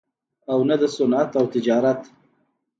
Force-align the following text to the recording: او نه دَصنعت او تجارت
او 0.51 0.59
نه 0.69 0.75
دَصنعت 0.81 1.29
او 1.39 1.45
تجارت 1.55 2.01